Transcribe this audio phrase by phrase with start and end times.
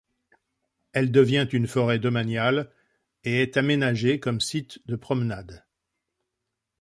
[0.93, 2.71] Elle devient une forêt domaniale
[3.23, 5.63] et est aménagée comme site de promenade.